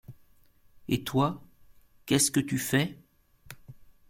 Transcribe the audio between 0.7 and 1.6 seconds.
Et toi,